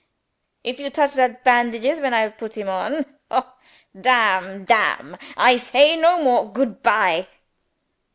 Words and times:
If 0.63 0.79
you 0.79 0.89
touch 0.89 1.13
that 1.13 1.43
bandages 1.43 1.99
when 2.01 2.11
I 2.11 2.21
have 2.21 2.35
put 2.39 2.57
him 2.57 2.67
on 2.67 3.05
Ho 3.29 3.53
Damn 3.93 4.65
Damn! 4.65 5.15
I 5.37 5.57
say 5.57 5.95
no 5.95 6.23
more. 6.23 6.51
Good 6.51 6.81
bye!" 6.81 7.27